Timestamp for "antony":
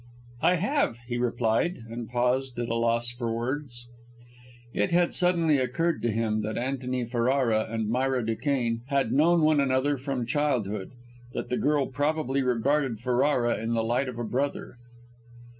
6.57-7.05